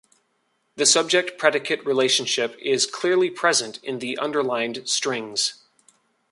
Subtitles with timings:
[0.77, 5.61] The subject-predicate relationship is clearly present in the underlined strings.